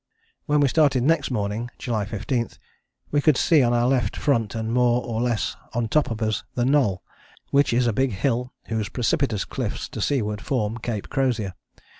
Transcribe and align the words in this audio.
When 0.47 0.61
we 0.61 0.67
started 0.67 1.03
next 1.03 1.29
morning 1.29 1.69
(July 1.77 2.05
15) 2.05 2.49
we 3.11 3.21
could 3.21 3.37
see 3.37 3.61
on 3.61 3.71
our 3.71 3.87
left 3.87 4.17
front 4.17 4.55
and 4.55 4.73
more 4.73 5.03
or 5.05 5.21
less 5.21 5.55
on 5.75 5.87
top 5.89 6.09
of 6.09 6.23
us 6.23 6.43
the 6.55 6.65
Knoll, 6.65 7.03
which 7.51 7.71
is 7.71 7.85
a 7.85 7.93
big 7.93 8.09
hill 8.13 8.51
whose 8.65 8.89
precipitous 8.89 9.45
cliffs 9.45 9.87
to 9.89 10.01
seaward 10.01 10.41
form 10.41 10.79
Cape 10.79 11.09
Crozier. 11.09 11.53